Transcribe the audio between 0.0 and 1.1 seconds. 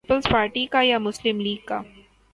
Peoples Party کا یا